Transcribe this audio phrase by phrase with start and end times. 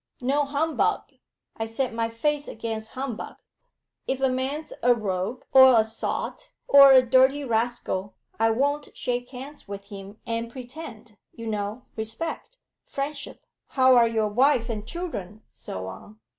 [0.19, 1.13] No humbug;
[1.57, 3.35] I set my face against humbug.
[4.07, 9.29] If a man's a rogue, or a sot, or a dirty rascal, I won't shake
[9.29, 15.43] hands with him and pretend you know respect, friendship, how are your wife and children,
[15.51, 16.19] so on.